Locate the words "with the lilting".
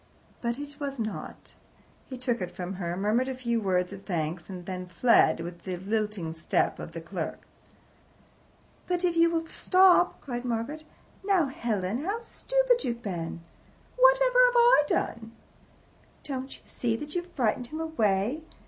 5.41-6.33